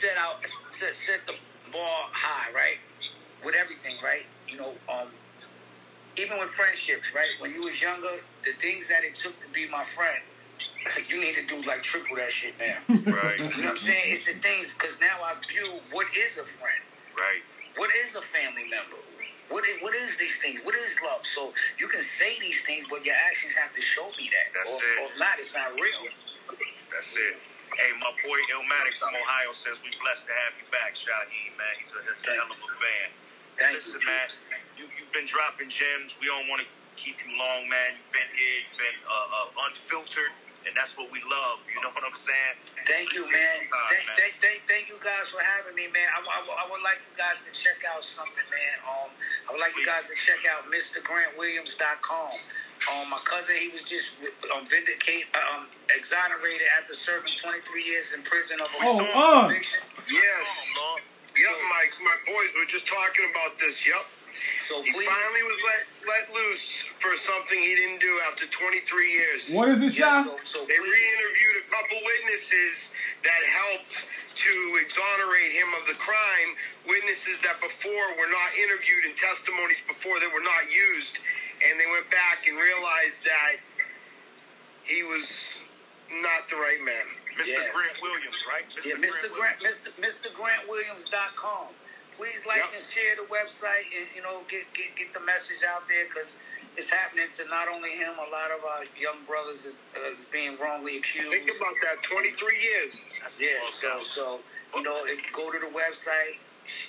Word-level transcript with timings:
set 0.00 0.16
out 0.16 0.36
set, 0.72 0.94
set 0.94 1.26
the 1.26 1.34
ball 1.72 2.08
high, 2.12 2.52
right? 2.54 2.78
With 3.44 3.54
everything, 3.54 3.96
right? 4.02 4.26
You 4.48 4.58
know, 4.58 4.72
um, 4.88 5.08
even 6.16 6.38
with 6.38 6.50
friendships, 6.50 7.14
right? 7.14 7.30
When 7.40 7.52
you 7.52 7.62
was 7.64 7.80
younger, 7.80 8.18
the 8.44 8.52
things 8.60 8.88
that 8.88 9.04
it 9.04 9.14
took 9.14 9.34
to 9.40 9.48
be 9.52 9.68
my 9.68 9.84
friend, 9.94 10.18
you 11.08 11.20
need 11.20 11.34
to 11.36 11.46
do 11.46 11.62
like 11.62 11.82
triple 11.82 12.16
that 12.16 12.30
shit 12.32 12.54
now. 12.58 12.78
Right. 13.08 13.38
You 13.40 13.62
know 13.64 13.72
what 13.74 13.80
I'm 13.80 13.86
saying? 13.88 14.12
It's 14.14 14.26
the 14.26 14.34
things 14.34 14.74
because 14.74 15.00
now 15.00 15.18
I 15.24 15.34
view 15.48 15.80
what 15.92 16.06
is 16.14 16.38
a 16.38 16.44
friend, 16.44 16.82
Right. 17.16 17.42
what 17.76 17.90
is 18.04 18.14
a 18.14 18.22
family 18.22 18.68
member, 18.68 19.00
what 19.48 19.64
is, 19.66 19.80
what 19.80 19.94
is 19.94 20.16
these 20.18 20.36
things, 20.42 20.60
what 20.62 20.74
is 20.74 20.94
love. 21.02 21.22
So 21.34 21.52
you 21.78 21.88
can 21.88 22.02
say 22.02 22.38
these 22.38 22.60
things, 22.66 22.86
but 22.90 23.04
your 23.04 23.16
actions 23.16 23.54
have 23.54 23.74
to 23.74 23.80
show 23.80 24.06
me 24.18 24.30
that. 24.30 24.46
That's 24.54 24.70
or, 24.70 24.76
it. 24.76 24.98
or 25.02 25.18
not, 25.18 25.38
it's 25.38 25.54
not 25.54 25.72
real. 25.74 26.04
That's 26.92 27.14
it. 27.16 27.36
Hey, 27.76 27.92
my 28.00 28.08
boy 28.24 28.40
Illmatic 28.54 28.96
from 28.96 29.12
Ohio 29.12 29.52
says 29.52 29.76
we 29.84 29.92
blessed 30.00 30.24
to 30.30 30.34
have 30.46 30.56
you 30.56 30.64
back, 30.72 30.96
Shyheim, 30.96 31.52
man. 31.60 31.74
He's 31.82 31.92
a, 31.92 32.00
he's 32.00 32.24
a 32.24 32.32
hell 32.40 32.48
of 32.48 32.56
a 32.56 32.70
fan. 32.80 33.08
Thank 33.60 33.76
Listen, 33.76 34.00
you. 34.00 34.08
man, 34.08 34.28
you, 34.80 34.84
you've 34.96 35.12
been 35.12 35.28
dropping 35.28 35.68
gems. 35.68 36.16
We 36.22 36.32
don't 36.32 36.48
want 36.48 36.64
to 36.64 36.68
keep 36.96 37.20
you 37.20 37.34
long, 37.36 37.68
man. 37.68 38.00
You've 38.00 38.14
been 38.16 38.30
here. 38.32 38.56
You've 38.64 38.80
been 38.80 38.98
uh, 39.04 39.36
uh, 39.52 39.66
unfiltered, 39.68 40.32
and 40.64 40.72
that's 40.72 40.96
what 40.96 41.12
we 41.12 41.20
love. 41.26 41.60
You 41.68 41.82
know 41.84 41.92
what 41.92 42.06
I'm 42.06 42.16
saying? 42.16 42.56
Thank 42.88 43.12
you, 43.12 43.26
man. 43.28 43.60
time, 43.68 43.90
Thank, 43.92 44.06
man. 44.08 44.16
thank, 44.16 44.34
thank, 44.40 44.60
thank 44.70 44.84
you 44.88 44.98
guys 45.04 45.28
for 45.28 45.42
having 45.44 45.76
me, 45.76 45.90
man. 45.92 46.08
I, 46.16 46.24
I, 46.24 46.38
I 46.40 46.64
would 46.72 46.80
like 46.80 47.02
you 47.04 47.14
guys 47.20 47.42
to 47.44 47.52
check 47.52 47.84
out 47.84 48.00
something, 48.06 48.46
man. 48.48 48.76
Um, 48.88 49.10
I 49.46 49.48
would 49.52 49.60
like 49.62 49.76
you 49.76 49.84
guys 49.84 50.06
to 50.08 50.16
check 50.16 50.40
out 50.48 50.64
MrGrantWilliams.com. 50.72 52.34
Um, 52.88 53.10
my 53.10 53.18
cousin, 53.24 53.56
he 53.60 53.68
was 53.68 53.82
just 53.82 54.14
um, 54.54 54.64
vindicate, 54.66 55.28
um, 55.36 55.66
exonerated 55.94 56.66
after 56.80 56.94
serving 56.94 57.32
23 57.36 57.84
years 57.84 58.12
in 58.16 58.22
prison 58.22 58.60
of 58.60 58.68
a 58.72 58.78
Oh, 58.84 59.00
assault 59.00 59.10
uh. 59.14 59.40
conviction. 59.48 59.80
Yes. 60.08 60.24
Oh, 60.24 60.80
Lord. 60.80 61.02
Yep, 61.36 61.54
my 61.70 61.84
my 62.02 62.16
boys 62.26 62.50
were 62.58 62.66
just 62.66 62.86
talking 62.88 63.28
about 63.30 63.54
this. 63.60 63.86
Yep. 63.86 64.02
So 64.66 64.82
He 64.82 64.90
please, 64.90 65.06
finally 65.06 65.42
was 65.46 65.60
let 65.62 65.82
let 66.08 66.24
loose 66.34 66.66
for 66.98 67.14
something 67.22 67.58
he 67.58 67.74
didn't 67.78 68.00
do 68.00 68.10
after 68.26 68.46
23 68.50 68.82
years. 69.12 69.40
What 69.50 69.68
is 69.68 69.78
it, 69.82 69.94
yeah, 69.98 70.24
Shy? 70.24 70.30
so, 70.30 70.34
so 70.46 70.58
They 70.66 70.78
please, 70.78 70.90
re-interviewed 70.90 71.56
a 71.62 71.66
couple 71.70 71.98
witnesses 72.02 72.90
that 73.22 73.42
helped 73.54 74.02
to 74.34 74.52
exonerate 74.82 75.52
him 75.54 75.68
of 75.78 75.86
the 75.86 75.94
crime. 75.98 76.50
Witnesses 76.90 77.38
that 77.46 77.58
before 77.62 78.06
were 78.18 78.30
not 78.30 78.50
interviewed 78.58 79.06
in 79.06 79.14
testimonies 79.14 79.78
before 79.86 80.18
that 80.18 80.30
were 80.30 80.42
not 80.42 80.66
used, 80.70 81.18
and 81.66 81.78
they 81.80 81.86
went 81.90 82.08
back 82.10 82.46
and 82.46 82.56
realized 82.56 83.22
that 83.24 83.58
he 84.84 85.02
was 85.04 85.26
not 86.22 86.48
the 86.50 86.56
right 86.56 86.80
man. 86.84 87.06
Mr. 87.38 87.46
Yeah. 87.54 87.70
Grant 87.70 87.94
Williams, 88.02 88.40
right? 88.50 88.66
yeah, 88.82 88.98
Mr. 88.98 89.30
Grant, 89.30 89.60
Mr. 89.62 89.94
MrGrantWilliams.com. 90.02 91.68
Please 92.16 92.42
like 92.46 92.58
Yep. 92.58 92.82
and 92.82 92.84
share 92.90 93.14
the 93.14 93.28
website, 93.30 93.86
and 93.94 94.06
you 94.16 94.22
know, 94.22 94.42
get 94.50 94.66
get 94.74 94.90
get 94.98 95.14
the 95.14 95.20
message 95.20 95.62
out 95.62 95.86
there 95.86 96.02
because 96.10 96.34
it's 96.76 96.90
happening 96.90 97.30
to 97.30 97.44
not 97.46 97.68
only 97.68 97.90
him, 97.94 98.10
a 98.18 98.28
lot 98.30 98.50
of 98.50 98.64
our 98.64 98.82
young 98.98 99.22
brothers 99.24 99.64
is, 99.64 99.78
uh, 99.94 100.18
is 100.18 100.24
being 100.26 100.58
wrongly 100.58 100.96
accused. 100.98 101.30
Think 101.30 101.50
about 101.56 101.74
that. 101.82 102.02
23 102.02 102.60
years. 102.60 102.94
That's 103.22 103.38
Yeah, 103.38 103.62
all 103.62 103.70
so 103.70 104.02
so 104.02 104.40
you 104.74 104.82
know, 104.82 105.06
go 105.32 105.52
to 105.52 105.58
the 105.60 105.70
website, 105.70 106.42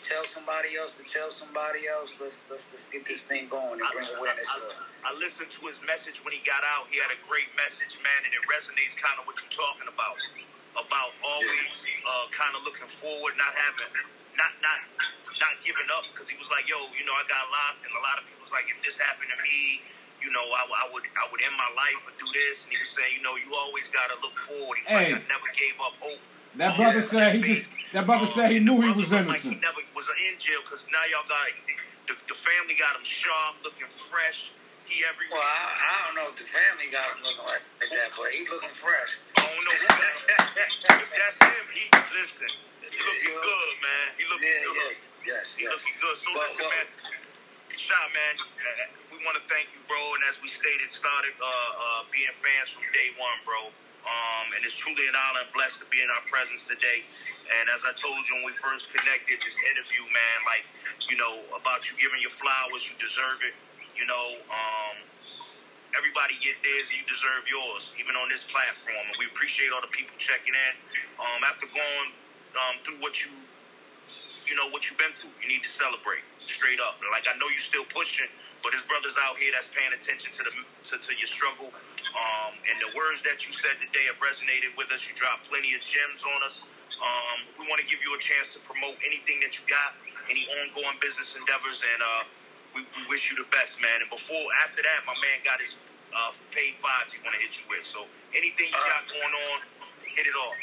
tell 0.05 0.23
somebody 0.27 0.75
else 0.77 0.93
to 0.97 1.03
tell 1.07 1.31
somebody 1.31 1.87
else. 1.87 2.15
Let's 2.19 2.41
let's 2.51 2.65
let's 2.71 2.85
get 2.91 3.05
this 3.07 3.23
thing 3.25 3.47
going 3.49 3.79
and 3.79 3.87
bring 3.93 4.07
awareness 4.17 4.47
to 4.55 4.61
it. 4.69 4.75
I, 5.05 5.11
I 5.11 5.17
listened 5.17 5.51
to 5.57 5.61
his 5.67 5.79
message 5.85 6.19
when 6.23 6.31
he 6.35 6.41
got 6.45 6.61
out. 6.67 6.87
He 6.91 6.97
had 6.99 7.11
a 7.13 7.19
great 7.27 7.49
message, 7.55 7.97
man, 8.03 8.19
and 8.27 8.31
it 8.33 8.43
resonates 8.49 8.95
kind 8.99 9.15
of 9.19 9.25
what 9.27 9.39
you're 9.41 9.53
talking 9.55 9.87
about. 9.89 10.17
About 10.77 11.11
always 11.25 11.75
uh, 12.07 12.29
kind 12.31 12.53
of 12.55 12.63
looking 12.63 12.87
forward, 12.87 13.35
not 13.35 13.51
having, 13.57 13.89
not 14.39 14.53
not 14.63 14.79
not 15.41 15.55
giving 15.65 15.89
up, 15.91 16.05
because 16.13 16.29
he 16.31 16.37
was 16.39 16.47
like, 16.53 16.69
yo, 16.69 16.77
you 16.95 17.03
know, 17.03 17.15
I 17.17 17.25
got 17.27 17.43
locked, 17.51 17.83
and 17.83 17.91
a 17.97 18.03
lot 18.05 18.21
of 18.21 18.23
people 18.29 18.45
was 18.47 18.53
like, 18.53 18.69
if 18.71 18.77
this 18.85 18.95
happened 19.01 19.27
to 19.33 19.39
me, 19.43 19.81
you 20.23 20.29
know, 20.31 20.45
I, 20.45 20.63
I 20.63 20.85
would 20.93 21.03
I 21.19 21.25
would 21.33 21.41
end 21.43 21.57
my 21.57 21.67
life 21.75 21.99
or 22.07 22.13
do 22.21 22.27
this, 22.31 22.63
and 22.63 22.71
he 22.71 22.79
was 22.79 22.87
saying, 22.93 23.17
you 23.17 23.23
know, 23.25 23.35
you 23.35 23.51
always 23.57 23.89
got 23.91 24.13
to 24.13 24.17
look 24.23 24.37
forward. 24.47 24.79
He 24.79 24.83
was 24.87 24.93
Hey. 24.93 25.11
like, 25.17 25.25
I 25.25 25.27
never 25.27 25.49
gave 25.57 25.75
up 25.83 25.97
hope. 25.99 26.21
That 26.57 26.75
brother 26.77 26.99
yeah, 26.99 27.05
said 27.05 27.35
he 27.35 27.41
just. 27.43 27.65
That 27.93 28.05
brother 28.05 28.25
Um, 28.25 28.33
said 28.33 28.51
he 28.51 28.59
knew 28.59 28.81
he 28.81 28.91
was 28.93 29.09
looked 29.11 29.27
Like 29.29 29.41
he 29.41 29.49
innocent. 29.53 29.61
never 29.65 29.81
was 29.97 30.05
in 30.13 30.37
jail 30.37 30.61
because 30.61 30.85
now 30.93 31.01
y'all 31.09 31.25
got 31.25 31.49
the, 32.05 32.13
the 32.29 32.37
family 32.37 32.73
got 32.77 32.93
him 32.97 33.05
sharp, 33.05 33.57
looking 33.65 33.89
fresh. 34.09 34.51
He 34.89 35.05
everywhere. 35.05 35.37
Well, 35.37 35.45
I, 35.45 35.69
I 35.77 35.93
don't 36.09 36.15
know 36.17 36.27
if 36.33 36.37
the 36.41 36.49
family 36.49 36.89
got 36.89 37.13
him 37.13 37.21
looking 37.21 37.45
like 37.45 37.61
that, 37.93 38.09
but 38.17 38.33
he 38.33 38.45
looking 38.49 38.73
fresh. 38.73 39.17
I 39.37 39.45
don't 39.45 39.61
know 39.61 39.73
if 39.77 39.85
that's, 39.85 40.97
if 40.97 41.09
that's 41.13 41.37
him. 41.45 41.65
He 41.73 41.85
listen. 42.17 42.49
He 42.81 42.97
looking 42.97 43.37
good, 43.37 43.73
man. 43.85 44.05
He 44.17 44.23
looking 44.25 44.49
Yeah, 44.49 44.65
good. 44.65 44.77
yes, 44.81 44.97
yes, 45.29 45.45
He 45.53 45.61
yes. 45.69 45.77
looking 45.77 45.97
good. 46.01 46.17
So 46.17 46.29
But- 46.33 46.49
listen, 46.49 46.65
but- 46.65 46.73
man. 46.73 46.87
Shy, 47.79 47.95
man. 48.11 48.35
uh, 48.41 48.91
We 49.13 49.23
want 49.23 49.39
to 49.39 49.45
thank 49.47 49.69
you, 49.71 49.79
bro. 49.87 49.97
And 50.19 50.21
as 50.27 50.35
we 50.43 50.49
stated, 50.51 50.91
started 50.91 51.31
uh, 51.39 51.45
uh, 51.47 52.01
being 52.11 52.27
fans 52.43 52.73
from 52.75 52.83
day 52.91 53.13
one, 53.15 53.39
bro. 53.47 53.71
Um, 54.05 54.55
and 54.55 54.63
it's 54.65 54.75
truly 54.75 55.05
an 55.07 55.15
honor 55.15 55.45
and 55.45 55.51
blessed 55.53 55.83
to 55.83 55.87
be 55.91 55.99
in 56.01 56.09
our 56.09 56.23
presence 56.27 56.65
today. 56.67 57.03
And 57.49 57.65
as 57.73 57.81
I 57.83 57.93
told 57.97 58.19
you 58.29 58.41
when 58.41 58.53
we 58.53 58.55
first 58.61 58.93
connected, 58.93 59.41
this 59.41 59.57
interview, 59.73 60.05
man, 60.09 60.37
like, 60.45 60.65
you 61.09 61.17
know, 61.17 61.41
about 61.57 61.89
you 61.89 61.97
giving 61.97 62.21
your 62.21 62.33
flowers, 62.33 62.85
you 62.85 62.95
deserve 63.01 63.41
it. 63.41 63.57
You 63.97 64.05
know, 64.05 64.39
um, 64.47 64.95
everybody 65.97 66.37
get 66.39 66.61
theirs 66.61 66.93
and 66.93 67.01
you 67.01 67.05
deserve 67.09 67.43
yours, 67.49 67.91
even 67.97 68.15
on 68.15 68.29
this 68.29 68.45
platform. 68.47 69.01
And 69.09 69.15
we 69.17 69.25
appreciate 69.27 69.73
all 69.73 69.81
the 69.81 69.91
people 69.91 70.13
checking 70.21 70.53
in. 70.53 70.73
Um, 71.17 71.41
after 71.43 71.67
going 71.67 72.09
um, 72.55 72.75
through 72.85 73.01
what 73.01 73.19
you, 73.25 73.33
you 74.47 74.55
know, 74.55 74.69
what 74.69 74.87
you've 74.87 75.01
been 75.01 75.13
through, 75.17 75.33
you 75.41 75.49
need 75.49 75.65
to 75.65 75.71
celebrate 75.71 76.23
straight 76.45 76.79
up. 76.79 77.01
Like 77.11 77.25
I 77.29 77.37
know 77.37 77.49
you're 77.49 77.61
still 77.65 77.85
pushing, 77.89 78.29
but 78.61 78.71
there's 78.71 78.85
brothers 78.85 79.17
out 79.19 79.37
here 79.37 79.51
that's 79.53 79.69
paying 79.69 79.93
attention 79.93 80.31
to 80.33 80.41
the 80.45 80.53
to, 80.89 80.93
to 80.97 81.11
your 81.17 81.29
struggle. 81.29 81.73
Um, 82.15 82.57
and 82.69 82.75
the 82.81 82.91
words 82.97 83.21
that 83.23 83.45
you 83.45 83.53
said 83.53 83.77
today 83.81 84.09
have 84.09 84.19
resonated 84.21 84.73
with 84.77 84.89
us. 84.91 85.05
You 85.05 85.13
dropped 85.15 85.49
plenty 85.49 85.73
of 85.77 85.81
gems 85.81 86.25
on 86.25 86.41
us. 86.43 86.65
Um, 86.99 87.47
we 87.61 87.67
want 87.69 87.79
to 87.79 87.87
give 87.87 88.01
you 88.03 88.11
a 88.15 88.21
chance 88.21 88.51
to 88.57 88.59
promote 88.67 88.99
anything 89.05 89.39
that 89.45 89.55
you 89.55 89.63
got, 89.69 89.95
any 90.27 90.45
ongoing 90.59 90.99
business 90.99 91.37
endeavors, 91.39 91.79
and 91.85 91.99
uh, 92.03 92.23
we, 92.75 92.83
we 92.97 93.01
wish 93.07 93.31
you 93.31 93.39
the 93.39 93.47
best, 93.55 93.79
man. 93.79 94.03
And 94.03 94.11
before, 94.11 94.43
after 94.65 94.83
that, 94.83 95.07
my 95.07 95.15
man 95.23 95.39
got 95.47 95.63
his 95.63 95.79
uh, 96.11 96.33
paid 96.51 96.75
fives 96.83 97.13
he 97.13 97.21
want 97.23 97.37
to 97.37 97.41
hit 97.41 97.55
you 97.55 97.65
with. 97.71 97.85
So 97.87 98.03
anything 98.35 98.67
you 98.73 98.81
got 98.83 99.07
going 99.07 99.33
on, 99.53 99.57
hit 100.11 100.27
it 100.27 100.35
off. 100.35 100.57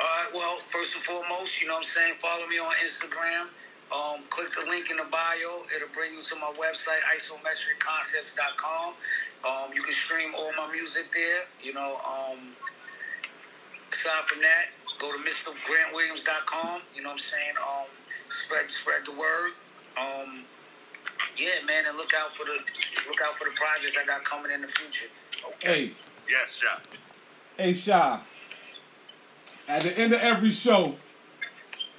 All 0.00 0.06
right, 0.06 0.30
well, 0.34 0.58
first 0.72 0.96
and 0.96 1.04
foremost, 1.04 1.60
you 1.60 1.68
know 1.68 1.78
what 1.78 1.86
I'm 1.86 1.94
saying? 1.94 2.14
Follow 2.18 2.46
me 2.48 2.58
on 2.58 2.72
Instagram. 2.82 3.46
Um, 3.94 4.26
click 4.30 4.50
the 4.56 4.66
link 4.66 4.90
in 4.90 4.96
the 4.98 5.06
bio. 5.06 5.62
It'll 5.70 5.92
bring 5.94 6.14
you 6.14 6.22
to 6.22 6.36
my 6.36 6.50
website, 6.58 6.98
isometricconcepts.com. 7.14 8.94
Um, 9.46 9.72
you 9.74 9.82
can 9.82 9.94
stream 9.94 10.34
all 10.34 10.50
my 10.56 10.72
music 10.72 11.06
there. 11.12 11.42
You 11.62 11.74
know, 11.74 11.98
um, 12.06 12.38
aside 13.92 14.26
from 14.26 14.40
that, 14.40 14.72
go 14.98 15.12
to 15.12 15.18
MrGrantWilliams.com. 15.18 16.80
You 16.94 17.02
know 17.02 17.08
what 17.10 17.14
I'm 17.14 17.18
saying? 17.18 17.54
Um, 17.60 17.86
spread 18.30 18.70
spread 18.70 19.04
the 19.04 19.12
word. 19.12 19.52
Um, 20.00 20.44
yeah, 21.36 21.64
man, 21.66 21.84
and 21.86 21.96
look 21.96 22.12
out 22.14 22.34
for 22.36 22.44
the 22.44 22.52
look 23.08 23.20
out 23.24 23.36
for 23.36 23.44
the 23.44 23.54
projects 23.54 23.96
I 24.00 24.06
got 24.06 24.24
coming 24.24 24.50
in 24.52 24.62
the 24.62 24.68
future. 24.68 25.06
Hey, 25.60 25.92
Yes, 26.28 26.60
yeah. 26.62 26.78
hey, 27.62 27.74
Shy. 27.74 28.20
At 29.68 29.82
the 29.82 29.98
end 29.98 30.12
of 30.14 30.20
every 30.20 30.50
show, 30.50 30.94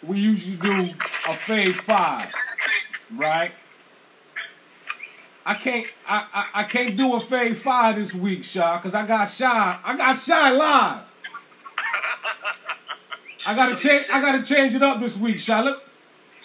we 0.04 0.20
usually 0.20 0.58
do 0.58 0.90
a 1.28 1.34
fave 1.34 1.76
five, 1.82 2.32
right? 3.16 3.54
I 5.46 5.54
can't, 5.54 5.86
I, 6.08 6.26
I, 6.34 6.62
I 6.62 6.64
can't 6.64 6.98
do 6.98 7.14
a 7.16 7.20
fade 7.20 7.56
five 7.58 7.98
this 7.98 8.16
week, 8.16 8.44
Shy, 8.44 8.78
because 8.78 8.96
I 8.96 9.06
got 9.06 9.26
Shy, 9.26 9.80
I 9.84 9.96
got 9.96 10.18
Shy 10.18 10.52
live. 10.52 11.04
I 13.48 13.56
gotta 13.56 13.76
change, 13.76 14.06
I 14.12 14.22
gotta 14.22 14.42
change 14.42 14.74
it 14.74 14.82
up 14.82 15.00
this 15.00 15.16
week, 15.16 15.38
Shy. 15.38 15.62
Look, 15.62 15.84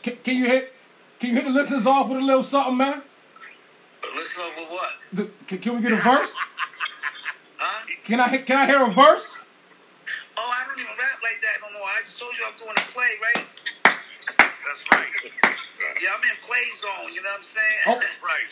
can, 0.02 0.16
can 0.22 0.36
you 0.36 0.44
hit, 0.44 0.74
can 1.18 1.30
you 1.30 1.36
hit 1.36 1.44
the 1.44 1.50
listeners 1.50 1.86
off 1.86 2.10
with 2.10 2.18
a 2.18 2.20
little 2.20 2.42
something, 2.42 2.76
man? 2.76 3.02
Listen 4.14 4.42
up 4.42 4.56
with 4.58 4.68
what? 4.68 4.90
The, 5.14 5.30
can, 5.46 5.58
can 5.58 5.76
we 5.76 5.82
get 5.82 5.92
a 5.92 5.96
verse? 5.96 6.36
Huh? 7.56 7.86
Can 8.04 8.20
I, 8.20 8.36
can 8.38 8.58
I 8.58 8.66
hear 8.66 8.84
a 8.84 8.90
verse? 8.90 9.34
Oh, 10.36 10.50
I 10.52 10.66
don't 10.66 10.78
even 10.78 10.92
rap 10.98 11.22
like 11.22 11.40
that 11.40 11.60
no 11.62 11.78
more. 11.78 11.88
I 11.88 12.02
just 12.04 12.18
told 12.18 12.32
you 12.38 12.44
I'm 12.46 12.58
doing 12.58 12.76
a 12.76 12.92
play, 12.92 13.08
right? 13.22 13.46
That's 14.66 14.84
right. 14.92 15.56
Yeah, 16.00 16.12
I'm 16.16 16.22
in 16.24 16.36
play 16.44 16.64
zone. 16.76 17.12
You 17.12 17.22
know 17.24 17.30
what 17.32 17.40
I'm 17.40 17.46
saying? 17.46 17.80
Oh. 17.86 18.00
Right. 18.20 18.48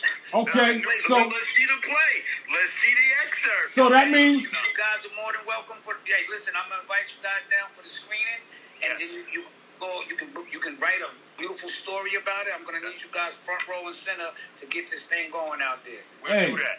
Okay, 0.49 0.81
That's- 0.81 1.05
so 1.07 1.17
let's 1.17 1.49
see 1.57 1.65
the 1.65 1.79
play. 1.85 2.13
Let's 2.53 2.73
see 2.81 2.93
the 2.93 3.09
excerpt. 3.27 3.71
so 3.71 3.89
that 3.91 4.11
means 4.11 4.49
you 4.53 4.73
guys 4.77 5.05
are 5.07 5.15
more 5.17 5.33
than 5.33 5.45
welcome 5.47 5.77
for. 5.85 5.95
Hey, 6.05 6.25
listen, 6.29 6.53
I'm 6.57 6.69
gonna 6.69 6.83
invite 6.83 7.09
you 7.13 7.21
guys 7.23 7.45
down 7.49 7.69
for 7.77 7.83
the 7.85 7.89
screening, 7.89 8.43
and 8.83 8.99
Yes. 8.99 9.09
then 9.13 9.25
you, 9.33 9.41
you 9.41 9.43
go. 9.81 10.03
You 10.09 10.17
can 10.17 10.29
you 10.53 10.59
can 10.61 10.77
write 10.81 11.01
a 11.01 11.09
beautiful 11.39 11.69
story 11.71 12.17
about 12.17 12.47
it. 12.47 12.53
I'm 12.57 12.65
gonna 12.65 12.81
need 12.81 13.01
you 13.01 13.09
guys 13.13 13.33
front 13.45 13.63
row 13.69 13.87
and 13.87 13.95
center 13.95 14.29
to 14.59 14.65
get 14.67 14.91
this 14.91 15.07
thing 15.07 15.31
going 15.31 15.61
out 15.63 15.85
there. 15.85 16.03
We'll 16.23 16.33
Hey. 16.33 16.51
do 16.51 16.57
that. 16.59 16.79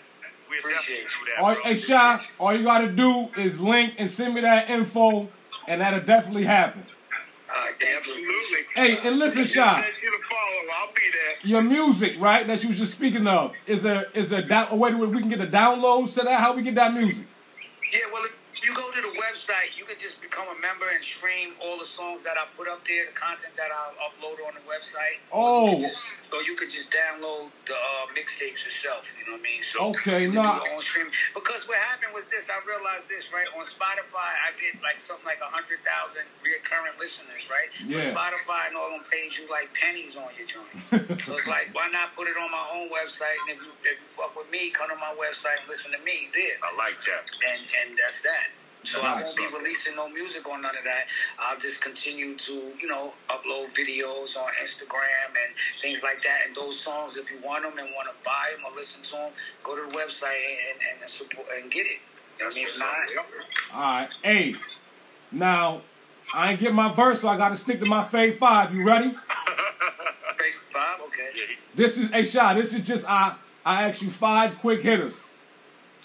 We'll 0.50 0.60
Appreciate 0.60 1.07
definitely 1.07 1.25
do 1.25 1.31
that. 1.38 1.42
All, 1.42 1.56
hey, 1.63 1.78
Shy, 1.78 2.25
all 2.38 2.54
you 2.57 2.63
gotta 2.63 2.90
do 2.92 3.30
is 3.38 3.60
link 3.62 3.95
and 3.98 4.10
send 4.10 4.34
me 4.36 4.42
that 4.42 4.69
info, 4.69 5.30
and 5.68 5.81
that'll 5.81 6.02
definitely 6.02 6.44
happen. 6.45 6.86
All 6.86 7.56
right, 7.56 7.66
thank 7.66 7.69
you. 7.69 7.69
Absolutely. 7.81 8.60
Hey, 8.76 8.98
and 9.08 9.20
listen, 9.20 9.44
Just 9.44 9.56
Shy. 9.56 9.81
send 9.81 10.04
you. 10.04 10.12
I'll 10.74 10.88
be 10.94 11.02
there. 11.12 11.50
Your 11.50 11.62
music, 11.62 12.16
right? 12.20 12.46
That 12.46 12.62
you 12.64 12.70
was 12.70 12.78
just 12.80 12.94
speaking 12.94 13.28
of. 13.28 13.54
Is 13.66 13.81
there 13.81 14.08
is 14.14 14.30
there 14.30 14.42
down? 14.42 14.78
Wait, 14.78 14.98
wait, 14.98 15.10
we 15.10 15.20
can 15.20 15.30
get 15.30 15.40
the 15.40 15.48
downloads 15.48 16.14
to 16.16 16.24
that. 16.24 16.40
How 16.40 16.54
we 16.54 16.62
get 16.62 16.76
that 16.76 16.94
music? 16.94 17.26
Yeah, 17.92 18.00
well, 18.14 18.24
if 18.26 18.64
you 18.64 18.74
go 18.76 18.92
to 18.92 19.02
the 19.02 19.20
website, 19.50 19.74
you 19.78 19.86
can 19.86 19.98
just 19.98 20.22
become 20.22 20.46
a 20.54 20.57
member 20.62 20.86
and 20.94 21.01
stream 21.04 21.57
all 21.62 21.78
the 21.78 21.86
songs 21.86 22.22
that 22.24 22.38
I 22.38 22.46
put 22.54 22.68
up 22.69 22.86
there, 22.86 23.10
the 23.10 23.18
content 23.18 23.54
that 23.57 23.74
I 23.74 23.90
upload 23.98 24.38
on 24.46 24.54
the 24.54 24.62
website. 24.69 25.18
Oh. 25.34 25.74
Or 25.74 25.81
you, 25.81 25.90
just, 25.90 26.01
you 26.46 26.54
could 26.56 26.69
just 26.69 26.94
download 26.94 27.50
the 27.66 27.74
uh, 27.74 28.13
mixtapes 28.13 28.62
yourself. 28.66 29.10
You 29.18 29.25
know 29.25 29.42
what 29.42 29.46
I 29.46 29.50
mean? 29.50 29.62
So 29.66 29.78
Okay, 29.98 30.30
you 30.30 30.31
can 30.31 30.46
nah. 30.46 30.62
do 30.62 30.81
stream. 30.81 31.10
Because 31.34 31.66
what 31.68 31.81
happened 31.81 32.13
was 32.13 32.25
this. 32.30 32.46
I 32.50 32.62
realized 32.62 33.10
this 33.10 33.25
right 33.34 33.50
on 33.57 33.66
Spotify. 33.66 34.30
I 34.38 34.54
get 34.62 34.78
like 34.86 35.01
something 35.01 35.25
like 35.25 35.42
a 35.42 35.50
hundred 35.50 35.81
thousand 35.81 36.30
recurrent 36.45 37.02
listeners, 37.02 37.50
right? 37.50 37.74
Yeah. 37.81 38.13
But 38.13 38.38
Spotify 38.38 38.69
and 38.69 38.78
all 38.78 38.94
them 38.94 39.06
pays 39.10 39.34
you 39.34 39.50
like 39.50 39.74
pennies 39.74 40.13
on 40.13 40.30
your 40.38 40.45
joint. 40.45 40.69
so 41.25 41.38
it's 41.42 41.50
like, 41.50 41.74
why 41.74 41.90
not 41.90 42.13
put 42.13 42.30
it 42.30 42.38
on 42.38 42.54
my 42.54 42.66
own 42.78 42.94
website? 42.94 43.38
And 43.50 43.57
if 43.57 43.60
you 43.66 43.74
if 43.81 43.98
you 43.98 44.10
fuck 44.13 44.38
with 44.38 44.50
me, 44.54 44.69
come 44.69 44.94
to 44.94 44.98
my 45.02 45.13
website 45.18 45.66
and 45.66 45.69
listen 45.69 45.90
to 45.92 46.02
me 46.06 46.30
there 46.38 46.62
I 46.62 46.69
like 46.78 47.02
that. 47.10 47.25
and 47.25 47.62
and 47.81 47.98
that's 47.98 48.22
that. 48.22 48.54
So 48.84 49.02
I 49.02 49.22
won't 49.22 49.36
be 49.36 49.46
releasing 49.58 49.96
no 49.96 50.08
music 50.08 50.48
on 50.48 50.62
none 50.62 50.78
of 50.78 50.84
that. 50.86 51.08
I'll 51.38 51.60
just 51.60 51.81
continue 51.81 52.36
to, 52.38 52.54
you 52.80 52.88
know, 52.88 53.14
upload 53.30 53.74
videos 53.76 54.38
on 54.38 54.50
Instagram 54.64 55.28
and 55.28 55.54
things 55.81 56.02
like 56.02 56.24
that. 56.24 56.48
And 56.48 56.56
those 56.56 56.80
songs, 56.80 57.18
if 57.18 57.30
you 57.30 57.38
want 57.44 57.64
them 57.64 57.78
and 57.78 57.90
want 57.94 58.08
to 58.08 58.14
buy 58.24 58.54
them 58.56 58.66
or 58.66 58.76
listen 58.76 59.02
to 59.04 59.12
them, 59.12 59.31
go 59.64 59.76
to 59.76 59.92
the 59.92 59.98
website 59.98 60.24
and 60.24 60.80
and, 60.92 61.02
and 61.02 61.10
support 61.10 61.48
and 61.62 61.70
get 61.70 61.86
it. 61.86 62.00
You 62.38 62.46
know 62.46 62.48
what 62.48 62.54
I 62.54 62.56
mean? 62.56 62.68
If 62.68 62.80
not, 62.80 62.98
All 63.74 63.81
right. 63.81 64.10
Hey, 64.24 64.56
now 65.31 65.81
I 66.34 66.52
ain't 66.52 66.60
get 66.62 66.74
my 66.74 66.94
verse, 66.94 67.22
so 67.22 67.28
I 67.28 67.38
got 67.38 67.50
to 67.50 67.58
stick 67.58 67.80
to 67.81 67.86
my 67.86 68.06
fade 68.06 68.38
five. 68.38 68.74
You 68.74 68.86
ready? 68.86 69.10
fake 70.38 70.54
five, 70.72 71.02
okay. 71.08 71.30
This 71.76 71.98
is 71.98 72.12
a 72.14 72.26
shot. 72.26 72.56
This 72.56 72.74
is 72.74 72.88
just 72.88 73.10
I. 73.10 73.36
I 73.66 73.84
ask 73.88 74.02
you 74.02 74.10
five 74.10 74.58
quick 74.60 74.81
hitters. 74.81 75.28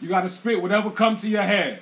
You 0.01 0.09
got 0.09 0.23
to 0.23 0.29
spit 0.29 0.61
whatever 0.61 0.91
come 0.91 1.17
to 1.19 1.29
your 1.29 1.43
head. 1.43 1.81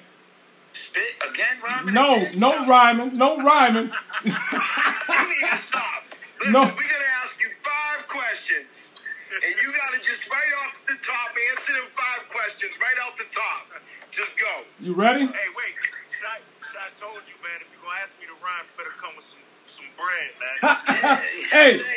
Spit 0.72 1.14
again, 1.28 1.56
rhyming. 1.62 1.94
No, 1.94 2.14
again? 2.16 2.38
no 2.38 2.66
rhyming, 2.66 3.16
no 3.18 3.38
rhyming. 3.42 3.90
You 4.24 5.28
need 5.28 5.44
to 5.50 5.58
stop. 5.68 6.02
Listen, 6.40 6.52
No. 6.52 6.62
we're 6.62 6.88
gonna 6.88 7.12
ask 7.22 7.36
you 7.40 7.50
five 7.62 8.06
questions, 8.08 8.94
and 9.34 9.52
you 9.62 9.68
gotta 9.76 9.98
just 10.02 10.24
right 10.30 10.52
off 10.64 10.72
the 10.88 10.94
top 11.04 11.30
answer 11.52 11.72
them 11.74 11.88
five 11.96 12.28
questions 12.30 12.72
right 12.80 12.98
off 13.06 13.16
the 13.18 13.28
top. 13.30 13.66
Just 14.10 14.32
go. 14.38 14.64
You 14.80 14.94
ready? 14.94 15.26
Hey, 15.26 15.50
wait. 15.56 15.74
I, 16.22 16.38
Shot 16.72 16.92
told 17.00 17.20
you, 17.26 17.34
man, 17.42 17.58
if 17.60 17.66
you're 17.74 17.82
going 17.82 17.96
to 17.98 18.02
ask 18.06 18.12
me 18.22 18.26
to 18.30 18.36
rhyme, 18.44 18.64
you 18.64 18.74
better 18.78 18.94
come 19.00 19.12
with 19.18 19.26
some, 19.26 19.42
some 19.66 19.88
bread, 19.98 20.30
man. 20.38 20.56
Hey, 21.50 21.82
you 21.82 21.92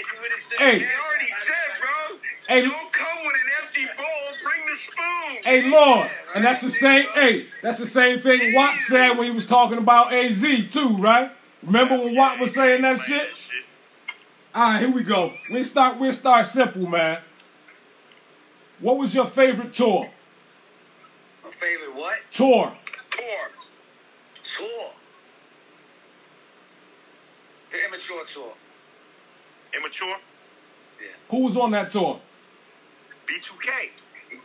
hey. 0.58 0.80
They 0.80 0.96
already 0.98 1.32
said, 1.46 1.70
bro. 1.80 2.18
Hey. 2.48 2.62
Don't 2.66 2.92
come 2.92 3.18
with 3.24 3.36
an 3.38 3.50
empty 3.64 3.86
bowl. 3.96 4.26
Bring 4.44 4.62
the 4.66 4.76
spoon. 4.80 5.32
Hey 5.44 5.70
Lord, 5.70 6.10
and 6.36 6.44
that's 6.44 6.62
the 6.62 6.70
same. 6.70 7.06
Hey, 7.14 7.48
that's 7.64 7.80
the 7.80 7.88
same 7.88 8.20
thing 8.20 8.54
Watt 8.54 8.82
said 8.82 9.18
when 9.18 9.26
he 9.26 9.32
was 9.32 9.46
talking 9.46 9.78
about 9.78 10.14
AZ 10.14 10.42
too, 10.70 10.98
right? 10.98 11.32
Remember 11.64 11.98
when 11.98 12.14
Watt 12.14 12.40
was 12.40 12.54
saying 12.54 12.82
that 12.82 13.00
shit? 13.00 13.30
That. 14.54 14.60
All 14.60 14.72
right, 14.72 14.80
here 14.82 14.92
we 14.92 15.04
go. 15.04 15.34
We 15.50 15.64
start. 15.64 15.98
We 15.98 16.12
start 16.12 16.46
simple, 16.48 16.88
man. 16.88 17.22
What 18.80 18.98
was 18.98 19.16
your 19.16 19.26
favorite 19.26 19.72
tour? 19.72 20.10
My 21.42 21.52
favorite 21.52 21.96
what? 21.96 22.18
Tour. 22.32 22.78
Tour. 23.12 23.50
Tour. 24.58 24.92
The 27.72 27.78
immature 27.88 28.26
tour. 28.26 28.54
Immature? 29.74 30.18
Yeah. 31.02 31.08
Who 31.30 31.44
was 31.44 31.56
on 31.56 31.72
that 31.72 31.90
tour? 31.90 32.20
B2K. 33.26 33.90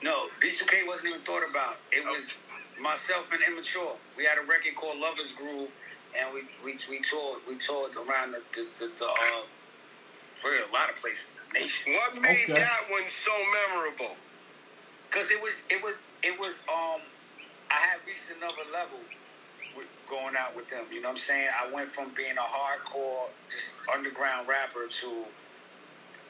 No, 0.03 0.29
B2K 0.43 0.87
wasn't 0.87 1.11
even 1.11 1.23
thought 1.23 1.43
about. 1.49 1.77
It 1.93 2.05
was 2.07 2.33
myself 2.81 3.27
and 3.33 3.43
Immature. 3.43 3.97
We 4.17 4.25
had 4.25 4.39
a 4.39 4.47
record 4.47 4.77
called 4.77 4.99
Lovers 4.99 5.33
Groove, 5.33 5.71
and 6.19 6.35
we 6.35 6.43
we, 6.65 6.79
we 6.89 7.03
toured 7.03 7.43
we 7.49 7.59
toured 7.59 7.97
around 7.97 8.33
the 8.33 8.43
the, 8.55 8.69
the, 8.79 8.93
the 8.99 9.07
uh, 9.07 9.43
for 10.41 10.51
a 10.55 10.71
lot 10.73 10.91
of 10.91 10.97
places, 11.01 11.27
in 11.31 11.37
the 11.55 11.61
nation. 11.61 11.95
What 11.95 12.23
made 12.23 12.49
Okay. 12.51 12.55
that 12.61 12.91
one 12.91 13.09
so 13.11 13.33
memorable? 13.69 14.17
Because 15.11 15.31
it 15.31 15.43
was 15.43 15.55
it 15.71 15.83
was 15.83 15.97
it 16.23 16.39
was 16.39 16.61
um 16.69 17.03
I 17.71 17.81
had 17.81 18.01
reached 18.07 18.31
another 18.37 18.69
level 18.73 19.01
with 19.77 19.89
going 20.09 20.37
out 20.37 20.57
with 20.57 20.69
them. 20.71 20.87
You 20.93 21.03
know 21.03 21.11
what 21.11 21.19
I'm 21.19 21.25
saying? 21.25 21.51
I 21.51 21.73
went 21.73 21.93
from 21.93 22.15
being 22.17 22.37
a 22.39 22.47
hardcore 22.47 23.31
just 23.51 23.73
underground 23.95 24.49
rapper 24.49 24.89
to 24.89 25.07
on 25.07 25.29
tour 25.29 25.40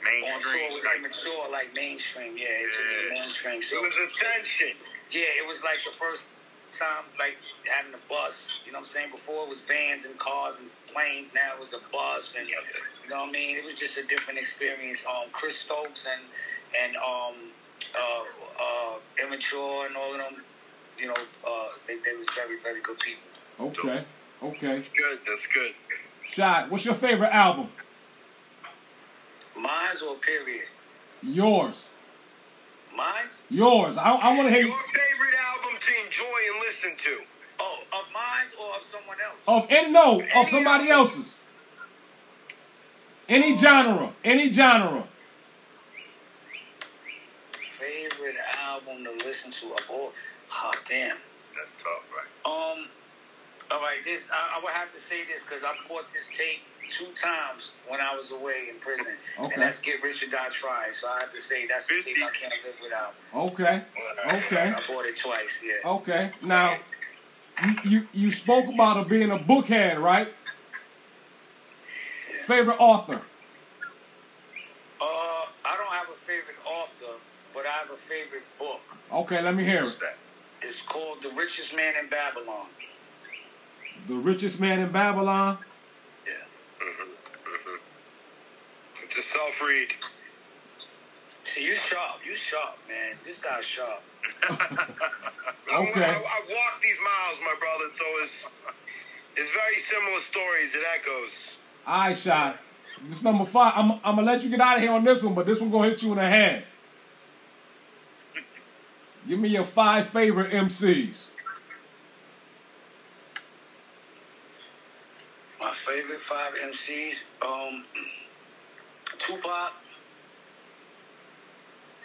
Mainstream. 0.02 0.72
with 0.72 0.84
like- 0.84 0.98
Immature 0.98 1.48
like 1.50 1.74
mainstream. 1.74 2.36
Yeah, 2.36 2.46
it 2.48 2.72
took 2.72 2.86
me 2.86 2.94
to 2.94 3.02
Yeah. 3.14 3.20
mainstream. 3.20 3.62
It 3.62 3.82
was 3.82 3.96
ascension. 3.96 4.76
Yeah, 5.10 5.38
it 5.38 5.46
was 5.46 5.62
like 5.62 5.78
the 5.84 5.92
first 5.98 6.22
time, 6.78 7.04
like 7.18 7.36
having 7.66 7.92
a 7.94 7.98
bus. 8.08 8.60
You 8.64 8.72
know 8.72 8.78
what 8.80 8.88
I'm 8.88 8.92
saying? 8.94 9.10
Before 9.10 9.44
it 9.44 9.48
was 9.48 9.60
vans 9.62 10.04
and 10.04 10.18
cars 10.18 10.56
and 10.58 10.70
planes. 10.92 11.32
Now 11.34 11.54
it 11.54 11.60
was 11.60 11.72
a 11.72 11.80
bus, 11.92 12.34
and 12.38 12.48
you 12.48 12.54
know 13.08 13.20
what 13.20 13.28
I 13.28 13.32
mean. 13.32 13.56
It 13.56 13.64
was 13.64 13.74
just 13.74 13.96
a 13.98 14.04
different 14.04 14.38
experience. 14.38 15.04
Um, 15.06 15.28
Chris 15.32 15.56
Stokes 15.58 16.06
and 16.06 16.22
and 16.80 16.96
um, 16.96 17.34
uh, 17.94 18.24
uh, 18.62 18.94
Immature 19.22 19.86
and 19.86 19.96
all 19.96 20.12
of 20.14 20.18
them. 20.18 20.44
You 20.98 21.06
know, 21.08 21.16
uh, 21.46 21.68
they, 21.86 21.96
they 22.04 22.14
was 22.14 22.26
very 22.34 22.58
very 22.62 22.80
good 22.80 22.98
people. 23.00 23.22
Okay. 23.60 24.04
Okay. 24.42 24.76
That's 24.76 24.88
good. 24.90 25.18
That's 25.26 25.46
good. 25.48 25.74
Shot. 26.28 26.70
What's 26.70 26.84
your 26.84 26.94
favorite 26.94 27.34
album? 27.34 27.70
Mine's 29.60 30.02
or 30.02 30.16
period. 30.16 30.66
Yours. 31.22 31.88
Mine's. 32.96 33.38
Yours. 33.48 33.96
I, 33.96 34.10
I 34.10 34.36
want 34.36 34.48
to 34.48 34.54
hear 34.54 34.66
Your 34.66 34.76
favorite 34.76 35.34
album 35.38 35.78
to 35.80 36.06
enjoy 36.06 36.38
and 36.52 36.60
listen 36.66 36.90
to? 36.96 37.24
Oh, 37.58 37.78
of 37.92 38.04
mine's 38.12 38.52
or 38.58 38.76
of 38.76 38.82
someone 38.90 39.18
else. 39.20 39.36
of 39.46 39.70
any 39.70 39.92
no 39.92 40.22
of 40.34 40.48
somebody 40.48 40.88
else's. 40.88 41.38
Any 43.28 43.56
genre. 43.56 44.12
Any 44.24 44.50
genre. 44.50 45.04
Favorite 47.78 48.36
album 48.62 49.04
to 49.04 49.26
listen 49.26 49.50
to 49.50 49.66
of 49.72 49.90
all. 49.90 50.12
Oh 50.52 50.72
damn. 50.88 51.16
That's 51.56 51.72
tough, 51.82 52.04
right? 52.10 52.28
Um, 52.44 52.88
all 53.70 53.80
right, 53.80 53.98
this 54.04 54.22
I, 54.32 54.58
I 54.58 54.62
would 54.62 54.72
have 54.72 54.92
to 54.94 55.00
say 55.00 55.24
this 55.30 55.42
because 55.42 55.62
I 55.62 55.74
bought 55.88 56.06
this 56.12 56.28
tape 56.28 56.62
two 56.90 57.06
times 57.14 57.70
when 57.88 58.00
I 58.00 58.14
was 58.16 58.30
away 58.32 58.68
in 58.72 58.78
prison, 58.80 59.14
Okay. 59.38 59.54
and 59.54 59.62
that's 59.62 59.78
Get 59.80 60.02
Rich 60.02 60.22
or 60.22 60.26
Die 60.26 60.48
Trying. 60.50 60.92
So 60.92 61.08
I 61.08 61.20
have 61.20 61.32
to 61.32 61.40
say 61.40 61.66
that's 61.66 61.86
the 61.86 62.02
tape 62.02 62.16
I 62.18 62.30
can't 62.38 62.52
live 62.64 62.74
without. 62.82 63.14
Okay. 63.34 63.82
Okay. 64.26 64.72
I 64.76 64.80
bought 64.92 65.06
it 65.06 65.16
twice. 65.16 65.50
Yeah. 65.64 65.88
Okay. 65.90 66.32
Now, 66.42 66.78
you, 67.64 67.74
you 67.84 68.08
you 68.12 68.30
spoke 68.30 68.66
about 68.66 68.96
her 68.96 69.04
being 69.04 69.30
a 69.30 69.38
bookhead, 69.38 70.00
right? 70.00 70.28
Favorite 72.44 72.78
author? 72.80 73.20
Uh, 75.00 75.04
I 75.64 75.76
don't 75.76 75.92
have 75.92 76.08
a 76.08 76.18
favorite 76.26 76.56
author, 76.66 77.18
but 77.54 77.64
I 77.66 77.70
have 77.70 77.90
a 77.90 77.96
favorite 78.08 78.42
book. 78.58 78.80
Okay, 79.12 79.40
let 79.40 79.54
me 79.54 79.64
hear 79.64 79.82
What's 79.84 79.96
it. 79.96 80.00
that? 80.00 80.16
It's 80.62 80.82
called 80.82 81.22
The 81.22 81.30
Richest 81.30 81.74
Man 81.74 81.94
in 82.02 82.08
Babylon. 82.10 82.66
The 84.08 84.14
richest 84.14 84.60
man 84.60 84.80
in 84.80 84.90
Babylon. 84.90 85.58
Yeah. 86.26 86.32
It's 89.04 89.16
a 89.18 89.19
self 89.32 89.60
read. 89.62 89.88
See, 91.44 91.64
you 91.64 91.74
sharp. 91.74 92.20
You 92.26 92.34
sharp, 92.34 92.76
man. 92.88 93.16
This 93.24 93.38
guy's 93.38 93.64
sharp. 93.64 94.02
Okay. 95.72 96.02
I, 96.02 96.14
I 96.14 96.16
walked 96.16 96.82
these 96.82 96.96
miles, 97.04 97.38
my 97.44 97.54
brother, 97.60 97.88
so 97.90 98.04
it's 98.22 98.48
it's 99.36 99.50
very 99.50 99.78
similar 99.78 100.18
stories. 100.18 100.74
It 100.74 100.82
echoes. 100.98 101.58
All 101.86 102.00
right, 102.00 102.16
shot. 102.16 102.58
This 103.04 103.22
number 103.22 103.44
five. 103.44 103.74
I'm, 103.76 103.92
I'm 104.04 104.16
gonna 104.16 104.22
let 104.22 104.42
you 104.42 104.50
get 104.50 104.60
out 104.60 104.78
of 104.78 104.82
here 104.82 104.90
on 104.90 105.04
this 105.04 105.22
one, 105.22 105.34
but 105.34 105.46
this 105.46 105.60
one 105.60 105.70
gonna 105.70 105.90
hit 105.90 106.02
you 106.02 106.10
in 106.10 106.16
the 106.16 106.28
head. 106.28 106.64
Give 109.28 109.38
me 109.38 109.50
your 109.50 109.64
five 109.64 110.08
favorite 110.08 110.52
MCs. 110.52 111.28
My 115.60 115.72
favorite 115.72 116.20
five 116.20 116.54
MCs, 116.54 117.16
um, 117.42 117.84
Tupac, 119.20 119.72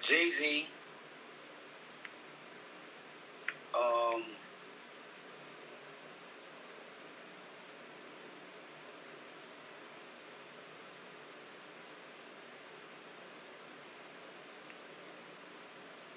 Jay 0.01 0.29
Z, 0.31 0.67
um, 3.75 4.23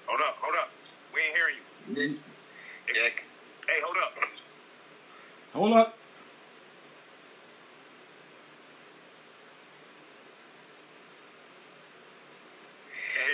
Hold 0.07 0.21
up, 0.21 0.35
hold 0.41 0.55
up. 0.57 0.69
We 1.13 1.21
ain't 1.21 1.35
hearing 1.35 1.55
you. 1.57 1.63
Yeah. 2.95 3.09
Hey, 3.67 3.79
hold 3.83 3.97
up. 4.03 4.13
Hold 5.53 5.73
up. 5.73 5.95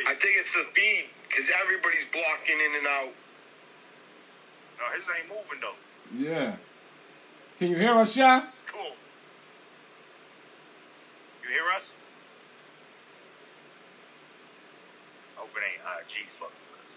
I 0.07 0.15
think 0.15 0.37
it's 0.39 0.53
the 0.53 0.65
feed 0.75 1.07
because 1.29 1.47
everybody's 1.61 2.04
blocking 2.15 2.59
in 2.63 2.71
and 2.79 2.87
out. 2.87 3.13
No, 4.79 4.83
his 4.95 5.05
ain't 5.11 5.27
moving 5.27 5.59
though. 5.59 5.75
Yeah. 6.15 6.55
Can 7.59 7.69
you 7.69 7.75
hear 7.75 7.95
us, 7.99 8.13
Shy? 8.13 8.39
Cool. 8.71 8.95
You 11.43 11.49
hear 11.49 11.67
us? 11.75 11.91
Hope 15.35 15.49
it 15.55 15.63
ain't 15.63 15.83
IG 16.07 16.27
fucking 16.39 16.71
us. 16.79 16.91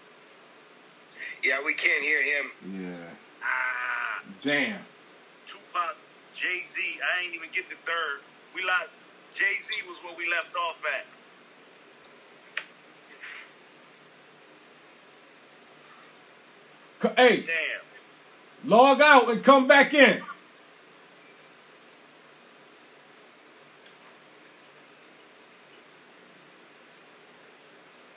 Yeah, 1.43 1.63
we 1.63 1.73
can't 1.73 2.03
hear 2.03 2.21
him. 2.23 2.51
Yeah. 2.79 3.43
Ah, 3.43 4.23
Damn. 4.41 4.81
Tupac, 5.47 5.95
Jay 6.35 6.63
Z. 6.63 6.79
I 6.79 7.25
ain't 7.25 7.35
even 7.35 7.49
get 7.53 7.67
the 7.69 7.75
third. 7.85 8.23
We 8.55 8.63
like 8.63 8.89
Jay 9.33 9.59
Z 9.63 9.67
was 9.87 9.97
where 10.03 10.15
we 10.15 10.29
left 10.29 10.55
off 10.55 10.79
at. 10.95 11.05
Hey, 17.01 17.45
Damn. 17.47 18.69
log 18.69 18.99
out 19.01 19.29
and 19.29 19.41
come 19.41 19.67
back 19.67 19.93
in. 19.93 20.21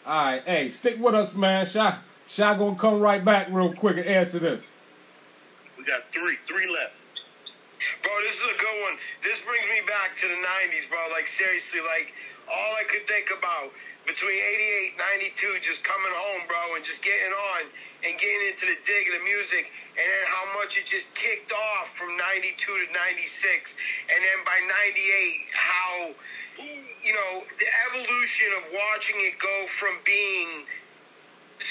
All 0.05 0.25
right, 0.25 0.43
hey, 0.45 0.69
stick 0.69 0.99
with 0.99 1.15
us, 1.15 1.37
man. 1.37 1.65
Shy, 1.65 1.95
Shy 2.27 2.59
gonna 2.59 2.75
come 2.75 2.99
right 2.99 3.25
back 3.25 3.47
real 3.51 3.73
quick 3.73 3.99
and 3.99 4.07
answer 4.07 4.41
this. 4.41 4.69
We 5.79 5.85
got 5.85 6.11
three, 6.11 6.37
three 6.49 6.67
left. 6.67 6.99
Bro, 8.03 8.13
this 8.27 8.35
is 8.35 8.43
a 8.43 8.59
good 8.59 8.79
one. 8.83 8.99
This 9.23 9.39
brings 9.47 9.67
me 9.71 9.87
back 9.87 10.19
to 10.19 10.27
the 10.27 10.35
90s, 10.35 10.91
bro. 10.91 11.07
Like, 11.15 11.29
seriously, 11.29 11.81
like, 11.87 12.11
all 12.51 12.75
I 12.75 12.83
could 12.91 13.07
think 13.07 13.31
about 13.31 13.71
between 14.07 14.43
88 14.43 14.99
92, 15.39 15.63
just 15.63 15.87
coming 15.87 16.11
home, 16.11 16.43
bro, 16.51 16.75
and 16.75 16.83
just 16.85 17.03
getting 17.03 17.31
on 17.31 17.71
and 18.03 18.19
getting 18.19 18.43
into 18.51 18.67
the 18.67 18.79
dig 18.83 19.07
of 19.11 19.15
the 19.19 19.25
music, 19.25 19.71
and 19.95 20.07
then 20.07 20.25
how 20.27 20.45
much 20.59 20.75
it 20.77 20.87
just 20.87 21.07
kicked 21.15 21.55
off 21.55 21.95
from 21.95 22.17
92 22.19 22.59
to 22.59 22.87
96. 22.91 23.75
And 24.11 24.19
then 24.19 24.39
by 24.43 24.59
98, 24.91 25.47
how, 25.55 25.95
you 27.03 27.15
know, 27.15 27.47
the 27.63 27.69
evolution 27.87 28.51
of 28.59 28.75
watching 28.75 29.17
it 29.23 29.39
go 29.39 29.67
from 29.79 30.03
being 30.03 30.67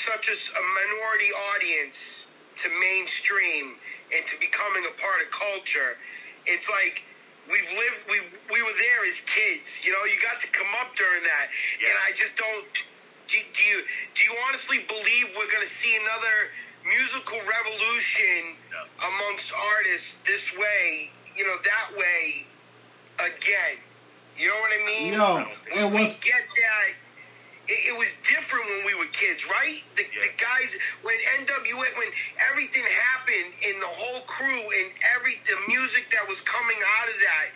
such 0.07 0.31
as 0.31 0.39
a 0.39 0.63
minority 0.63 1.31
audience 1.55 2.27
to 2.63 2.67
mainstream 2.79 3.75
and 4.15 4.23
to 4.27 4.35
becoming 4.39 4.87
a 4.87 4.95
part 4.99 5.19
of 5.23 5.27
culture. 5.31 5.99
It's 6.45 6.67
like 6.69 7.03
we've 7.49 7.71
lived, 7.75 8.01
we 8.07 8.19
we 8.51 8.59
were 8.63 8.75
there 8.75 9.01
as 9.07 9.19
kids. 9.27 9.83
You 9.83 9.91
know, 9.91 10.03
you 10.07 10.19
got 10.21 10.39
to 10.41 10.49
come 10.51 10.69
up 10.79 10.95
during 10.95 11.23
that, 11.23 11.47
and 11.79 11.95
I 12.07 12.15
just 12.15 12.35
don't. 12.35 12.67
Do, 13.31 13.37
do 13.55 13.63
you 13.63 13.79
do 14.15 14.19
you 14.27 14.33
honestly 14.47 14.79
believe 14.87 15.31
we're 15.39 15.49
going 15.51 15.65
to 15.65 15.71
see 15.73 15.95
another 15.95 16.51
musical 16.83 17.39
revolution 17.47 18.59
No. 18.71 19.07
amongst 19.07 19.51
artists 19.55 20.17
this 20.27 20.43
way? 20.59 21.09
You 21.35 21.47
know, 21.47 21.55
that 21.63 21.95
way 21.97 22.45
again. 23.23 23.79
You 24.37 24.49
know 24.51 24.59
what 24.59 24.71
I 24.75 24.81
mean? 24.85 25.13
Yo, 25.13 25.47
we, 25.71 25.79
it 25.79 25.91
we 25.91 26.01
was- 26.03 26.13
get 26.19 26.43
that. 26.43 26.91
It, 27.71 27.93
it 27.93 27.95
was 27.95 28.09
different 28.27 28.65
when 28.67 28.83
we 28.89 28.95
were 28.97 29.07
kids, 29.13 29.45
right? 29.47 29.79
The, 29.95 30.03
the 30.03 30.33
guys 30.35 30.75
when 31.05 31.15
NWA 31.39 31.87
when 31.95 32.11
everything 32.51 32.83
happened 32.83 33.53
and 33.63 33.79
the 33.79 33.87
whole 33.87 34.21
crew 34.27 34.59
and 34.75 34.91
every 35.15 35.39
the 35.47 35.55
music 35.71 36.09
that 36.11 36.27
was 36.27 36.41
coming 36.41 36.75
out 36.99 37.07
of 37.07 37.15
that. 37.21 37.47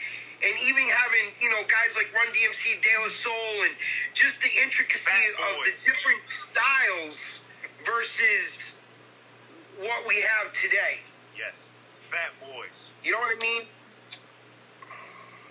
And 0.43 0.53
even 0.67 0.83
having, 0.89 1.31
you 1.41 1.49
know, 1.49 1.61
guys 1.63 1.95
like 1.95 2.11
Run 2.13 2.27
DMC, 2.35 2.81
De 2.83 2.91
La 3.01 3.09
Soul, 3.09 3.63
and 3.63 3.73
just 4.13 4.35
the 4.41 4.51
intricacy 4.61 5.09
of 5.39 5.63
the 5.65 5.71
different 5.79 6.21
styles 6.51 7.41
versus 7.85 8.73
what 9.79 10.05
we 10.07 10.21
have 10.21 10.51
today. 10.53 10.99
Yes. 11.37 11.55
Fat 12.11 12.35
boys. 12.43 12.91
You 13.03 13.11
know 13.13 13.19
what 13.19 13.35
I 13.35 13.39
mean? 13.39 13.63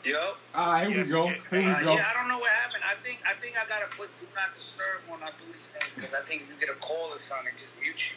Yo. 0.05 0.35
All 0.55 0.73
right, 0.73 0.87
here 0.88 0.99
Yes, 0.99 1.07
we 1.07 1.12
go. 1.12 1.26
Jay. 1.29 1.41
Here 1.50 1.71
Uh, 1.75 1.79
we 1.79 1.85
go. 1.85 1.97
yeah, 1.97 2.11
I 2.11 2.14
don't 2.14 2.29
know 2.29 2.38
what 2.38 2.50
happened. 2.53 2.85
I 2.85 2.95
think 3.03 3.21
I 3.25 3.33
think 3.41 3.57
I 3.57 3.64
gotta 3.67 3.87
put 3.97 4.12
do 4.21 4.26
not 4.37 4.53
disturb 4.55 5.00
when 5.09 5.23
I 5.23 5.31
do 5.41 5.49
these 5.53 5.64
things 5.73 5.88
because 5.97 6.12
I 6.12 6.21
think 6.29 6.43
if 6.45 6.49
you 6.53 6.57
get 6.61 6.69
a 6.69 6.76
call 6.79 7.09
or 7.09 7.19
something, 7.19 7.49
it 7.49 7.59
just 7.59 7.73
mute 7.81 7.97
you. 8.12 8.17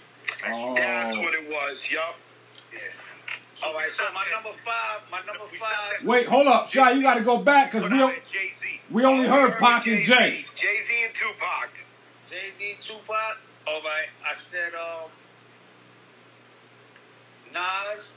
Oh. 0.51 0.75
That's 0.75 1.15
what 1.15 1.33
it 1.33 1.47
was. 1.49 1.87
Yup. 1.89 2.19
Yeah. 2.73 2.79
All 3.65 3.73
right, 3.73 3.89
so 3.91 4.03
my 4.13 4.23
number 4.31 4.51
five, 4.63 5.01
my 5.11 5.19
number 5.25 5.45
five. 5.57 6.05
Wait, 6.05 6.27
hold 6.27 6.47
up, 6.47 6.67
Shy. 6.69 6.91
You 6.91 7.01
got 7.01 7.15
to 7.15 7.21
go 7.23 7.37
back 7.39 7.71
because 7.71 7.89
we 7.89 7.97
don't- 7.97 8.15
Jay 8.31 8.51
Z. 8.59 8.81
we 8.91 9.03
only 9.03 9.27
heard 9.27 9.57
Pac 9.57 9.87
and 9.87 10.03
Jay. 10.03 10.45
Jay 10.55 10.81
Z 10.83 10.93
and 11.05 11.13
Tupac. 11.15 11.69
Jay 12.29 12.51
Z, 12.57 12.75
Tupac. 12.79 13.37
All 13.65 13.81
right, 13.81 14.07
I 14.25 14.35
said 14.51 14.73
um, 14.75 15.09
Nas, 17.53 18.11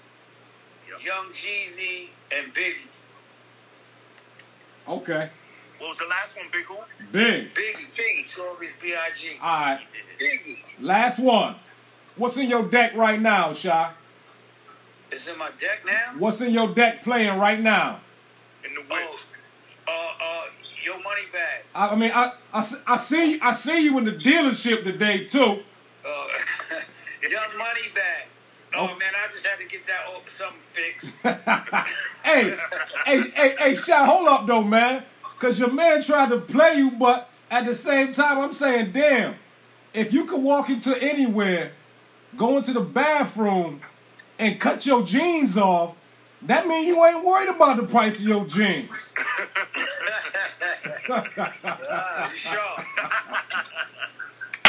Yep. 0.89 1.05
Young 1.05 1.27
Jeezy, 1.33 2.09
and 2.37 2.53
Biggie. 2.53 2.75
Okay, 4.89 5.31
What 5.79 5.89
was 5.91 5.99
the 5.99 6.07
last 6.07 6.37
one, 6.37 6.47
Big 6.53 6.65
Who? 6.65 6.77
big. 7.13 7.55
Biggie, 7.55 7.87
Biggie, 7.97 8.37
Notorious 8.37 8.73
B.I.G. 8.83 9.37
All 9.41 9.49
right, 9.61 9.81
Biggie. 10.21 10.59
last 10.81 11.19
one. 11.21 11.57
What's 12.17 12.37
in 12.37 12.49
your 12.51 12.65
deck 12.69 12.95
right 12.95 13.21
now, 13.21 13.53
Shy? 13.53 13.93
It's 15.13 15.27
in 15.27 15.37
my 15.39 15.51
deck 15.59 15.85
now. 15.85 16.15
What's 16.19 16.41
in 16.41 16.53
your 16.53 16.73
deck 16.75 17.03
playing 17.03 17.39
right 17.39 17.61
now? 17.61 18.01
In 18.65 18.75
the 18.75 18.81
whip. 18.83 19.09
Oh, 19.89 19.91
uh, 20.21 20.25
uh, 20.25 20.43
Your 20.85 20.97
Money 20.97 21.23
Bag. 21.33 21.63
I, 21.75 21.89
I 21.89 21.95
mean, 21.97 22.13
I 22.13 22.97
see 22.97 23.41
I 23.41 23.53
see 23.53 23.81
you 23.85 23.99
in 23.99 24.05
the 24.05 24.13
dealership 24.13 24.85
today 24.85 25.25
too. 25.27 25.41
Uh, 26.05 26.27
Young 27.29 27.59
Money 27.59 27.89
Bag. 27.95 28.27
Oh, 28.73 28.83
Oh. 28.83 28.87
man, 28.87 29.13
I 29.17 29.33
just 29.33 29.45
had 29.45 29.59
to 29.59 29.65
get 29.65 29.85
that 29.87 30.01
oh, 30.09 30.23
something 30.29 30.61
fixed. 30.73 31.13
hey, 32.25 32.57
hey, 33.05 33.31
hey, 33.31 33.57
hey, 33.59 33.75
Shy, 33.75 34.05
hold 34.05 34.29
up 34.29 34.47
though, 34.47 34.63
man. 34.63 35.03
Cause 35.41 35.59
your 35.59 35.73
man 35.73 36.03
tried 36.03 36.29
to 36.29 36.39
play 36.39 36.75
you, 36.77 36.91
but 36.93 37.31
at 37.51 37.65
the 37.67 37.75
same 37.75 38.13
time, 38.13 38.39
I'm 38.39 38.53
saying, 38.53 38.93
damn, 38.93 39.35
if 39.93 40.13
you 40.13 40.25
could 40.27 40.41
walk 40.43 40.69
into 40.71 40.97
anywhere, 41.03 41.73
go 42.37 42.59
into 42.59 42.73
the 42.75 42.81
bathroom, 42.81 43.81
and 44.41 44.59
cut 44.59 44.87
your 44.87 45.03
jeans 45.05 45.57
off, 45.59 45.97
that 46.43 46.67
means 46.67 46.87
you 46.87 47.05
ain't 47.05 47.23
worried 47.25 47.51
about 47.51 47.77
the 47.77 47.83
price 47.85 48.21
of 48.21 48.27
your 48.27 48.45
jeans. 48.47 49.13
You 51.11 52.37
sure? 52.37 52.77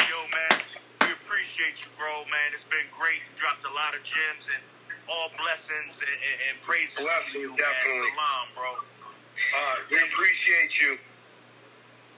Yo, 0.10 0.18
man, 0.34 0.54
we 1.02 1.08
appreciate 1.14 1.78
you, 1.84 1.90
bro, 1.98 2.24
man. 2.34 2.50
It's 2.54 2.64
been 2.64 2.88
great. 2.98 3.22
You 3.22 3.32
dropped 3.40 3.64
a 3.66 3.74
lot 3.74 3.94
of 3.96 4.02
gems 4.04 4.50
and 4.50 4.62
all 5.08 5.30
blessings 5.38 6.00
and, 6.02 6.10
and, 6.10 6.38
and 6.50 6.56
praises 6.64 6.98
to 6.98 7.38
you, 7.40 7.50
definitely. 7.56 8.10
man. 8.10 8.18
Salam, 8.18 8.48
bro. 8.58 8.72
Uh, 8.74 9.76
We 9.92 9.98
appreciate 10.10 10.80
you. 10.82 10.98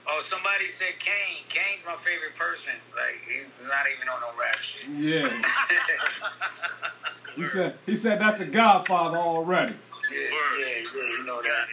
oh, 0.08 0.22
somebody 0.24 0.68
said 0.68 0.96
Kane. 0.98 1.44
Kane's 1.48 1.84
my 1.84 1.96
favorite 2.00 2.34
person. 2.38 2.72
Like, 2.96 3.20
he's 3.28 3.44
not 3.68 3.84
even 3.92 4.08
on 4.08 4.20
no 4.24 4.32
rap 4.40 4.58
shit. 4.64 4.88
Yeah, 4.96 5.28
he 7.36 7.46
said 7.46 7.74
he 7.86 7.96
said 7.96 8.20
that's 8.20 8.38
the 8.38 8.46
Godfather 8.46 9.18
already. 9.18 9.74
Yeah, 10.12 10.18
yeah, 10.20 10.66
yeah, 10.66 11.18
you 11.18 11.24
know 11.24 11.42
that. 11.42 11.66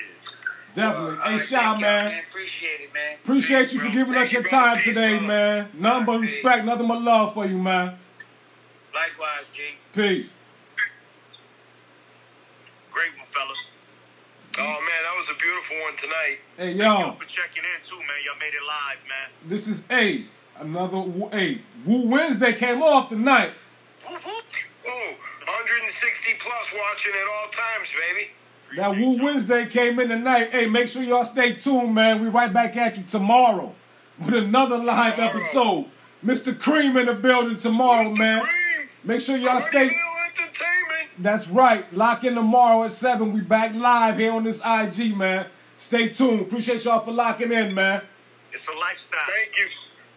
Definitely. 0.73 1.09
Uh, 1.09 1.15
hey, 1.15 1.21
all 1.23 1.31
right, 1.31 1.41
Shy, 1.41 1.57
thank 1.57 1.81
man. 1.81 2.23
Appreciate 2.29 2.79
it, 2.81 2.93
man. 2.93 3.17
Appreciate 3.23 3.73
you 3.73 3.79
for 3.81 3.89
giving 3.89 4.13
you, 4.13 4.19
us 4.19 4.31
your 4.31 4.41
brother. 4.41 4.57
time 4.57 4.75
Peace, 4.77 4.85
today, 4.85 5.09
brother. 5.17 5.27
man. 5.27 5.69
Nothing 5.73 6.05
but 6.05 6.19
respect, 6.21 6.65
nothing 6.65 6.87
but 6.87 7.01
love 7.01 7.33
for 7.33 7.45
you, 7.45 7.57
man. 7.57 7.97
Likewise, 8.93 9.45
G. 9.53 9.61
Peace. 9.93 10.33
Great 12.91 13.11
one, 13.17 13.27
fellas. 13.33 13.57
Oh 14.57 14.63
man, 14.63 15.03
that 15.03 15.15
was 15.17 15.29
a 15.29 15.39
beautiful 15.39 15.79
one 15.81 15.95
tonight. 15.97 16.37
Hey, 16.57 16.77
Thank 16.77 16.77
yo, 16.77 17.13
you 17.13 17.19
for 17.19 17.25
checking 17.27 17.63
in, 17.63 17.87
too, 17.87 17.97
man. 17.99 18.07
Y'all 18.25 18.37
made 18.39 18.53
it 18.53 18.63
live, 18.67 18.97
man. 19.07 19.29
this 19.49 19.67
is 19.67 19.85
a 19.89 20.25
another 20.59 20.97
a 20.97 21.37
hey 21.37 21.61
Woo 21.85 22.07
Wednesday 22.07 22.53
came 22.53 22.81
off 22.83 23.09
tonight. 23.09 23.51
Whoop, 24.09 24.21
whoop. 24.25 24.43
Ooh, 24.85 24.89
160 24.89 26.33
plus 26.39 26.67
watching 26.77 27.11
at 27.13 27.27
all 27.27 27.49
times, 27.51 27.89
baby. 27.91 28.29
That 28.77 28.97
Woo 28.97 29.21
Wednesday 29.23 29.65
came 29.67 29.99
in 29.99 30.09
tonight. 30.09 30.49
Hey, 30.51 30.65
make 30.67 30.87
sure 30.87 31.03
y'all 31.03 31.25
stay 31.25 31.53
tuned, 31.53 31.93
man. 31.93 32.21
We 32.21 32.29
right 32.29 32.51
back 32.51 32.75
at 32.77 32.97
you 32.97 33.03
tomorrow 33.03 33.75
with 34.19 34.33
another 34.33 34.77
live 34.77 35.15
Tomorrow. 35.15 35.29
episode. 35.37 35.85
Mr. 36.25 36.57
Cream 36.57 36.95
in 36.97 37.07
the 37.07 37.13
building 37.13 37.57
tomorrow, 37.57 38.09
man. 38.11 38.41
Cream, 38.41 38.87
Make 39.03 39.19
sure 39.21 39.35
y'all 39.35 39.59
stay. 39.61 39.91
That's 41.17 41.47
right. 41.49 41.91
Lock 41.93 42.23
in 42.23 42.35
tomorrow 42.35 42.83
at 42.85 42.91
7. 42.91 43.33
We 43.33 43.41
back 43.41 43.73
live 43.75 44.17
here 44.17 44.31
on 44.31 44.43
this 44.43 44.61
IG, 44.65 45.15
man. 45.15 45.47
Stay 45.77 46.09
tuned. 46.09 46.41
Appreciate 46.41 46.83
y'all 46.85 46.99
for 46.99 47.11
locking 47.11 47.51
in, 47.51 47.75
man. 47.75 48.01
It's 48.53 48.67
a 48.67 48.71
lifestyle. 48.73 49.19
Thank 49.27 49.57
you. 49.57 49.67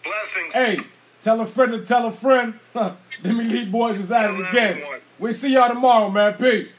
Blessings. 0.04 0.54
Hey, 0.54 0.90
tell 1.24 1.40
a 1.40 1.46
friend 1.46 1.72
to 1.72 1.84
tell 1.84 2.06
a 2.06 2.12
friend. 2.12 2.60
Let 2.74 2.96
me 3.22 3.46
elite 3.46 3.72
boys 3.72 3.98
is 3.98 4.12
at 4.12 4.30
it 4.30 4.48
again. 4.48 4.82
We 5.18 5.32
see 5.32 5.54
y'all 5.54 5.68
tomorrow, 5.68 6.10
man. 6.10 6.34
Peace. 6.34 6.76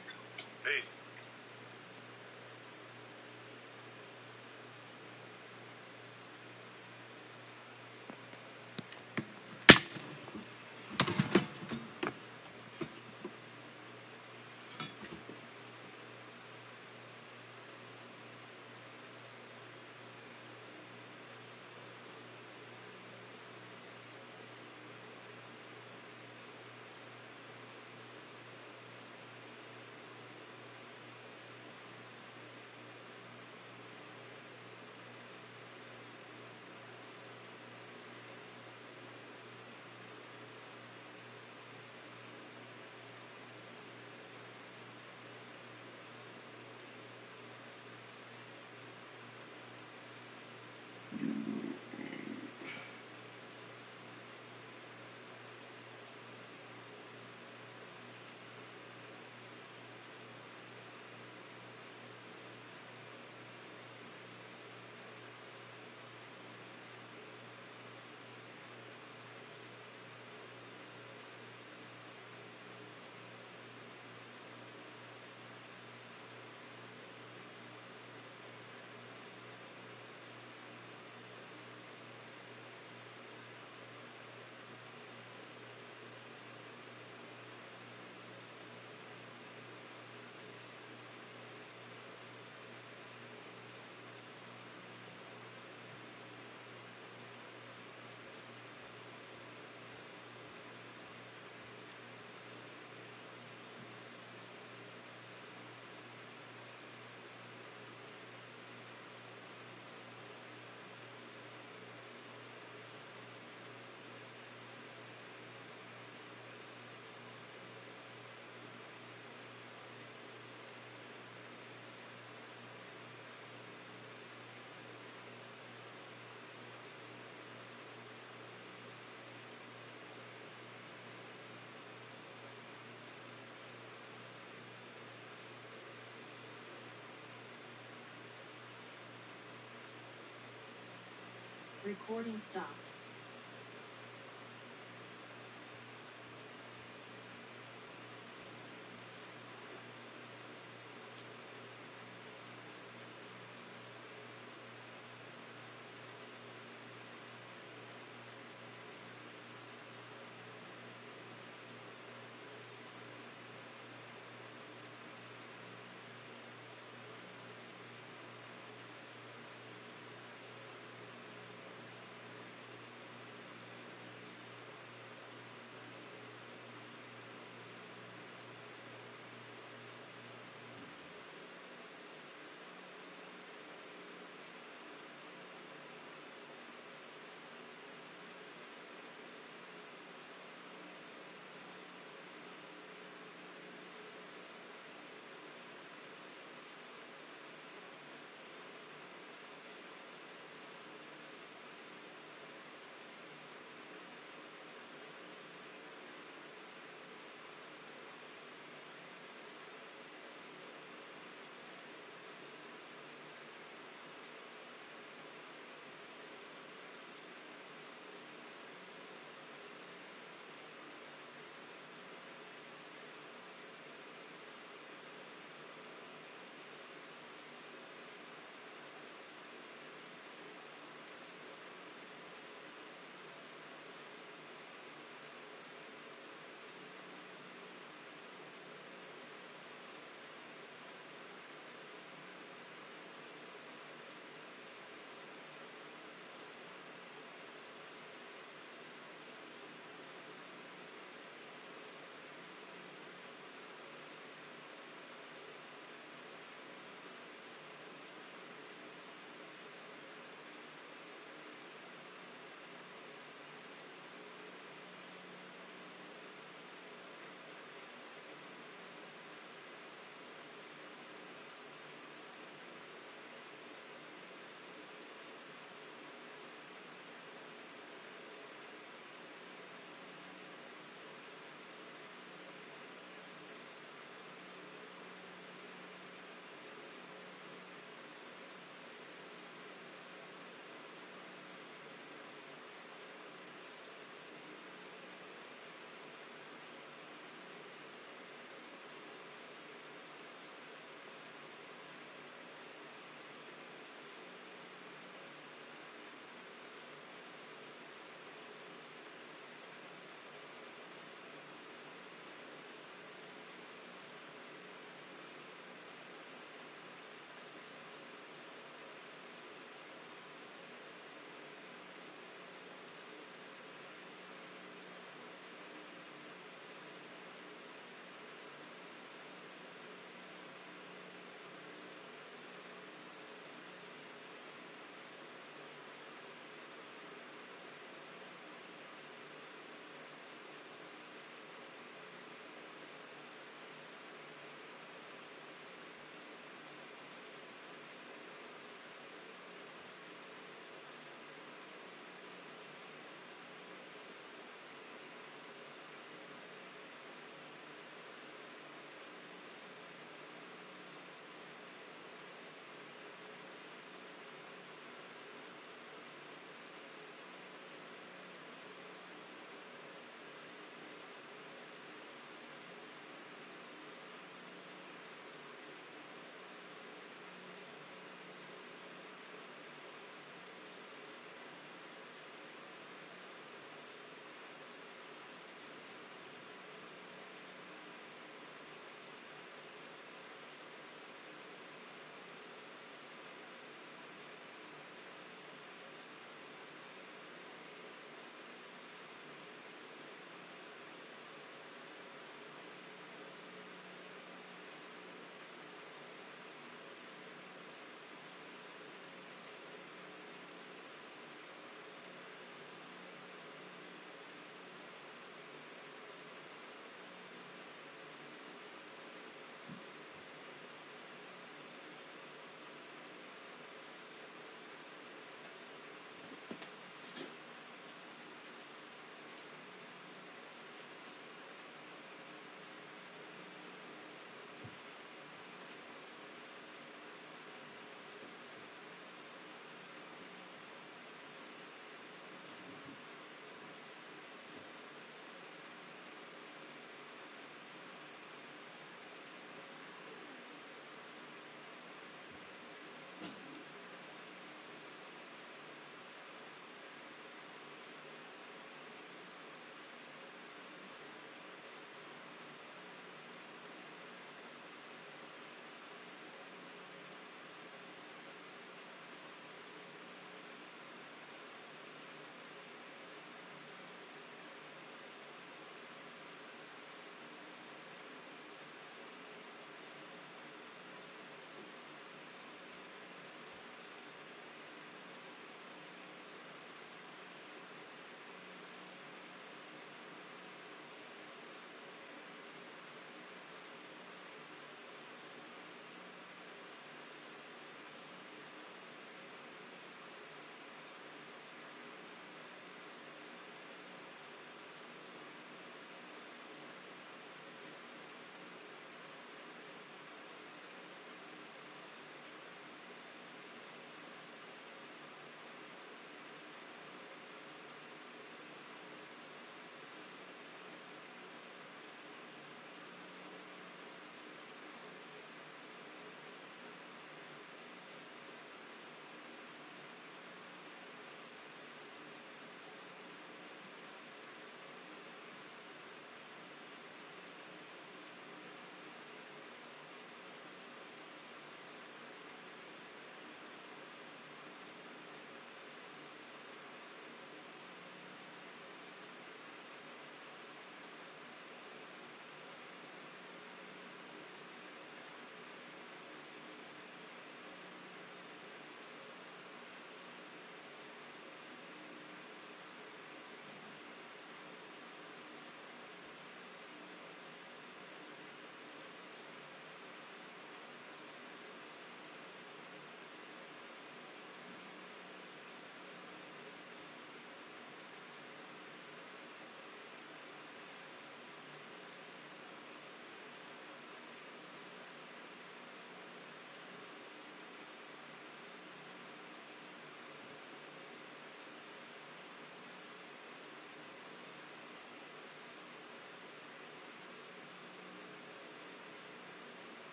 Recording 141.86 142.40
stopped. 142.40 142.85